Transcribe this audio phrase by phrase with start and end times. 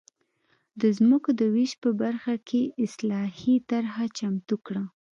[0.81, 4.83] د ځمکو د وېش په برخه کې اصلاحي طرحه چمتو کړه.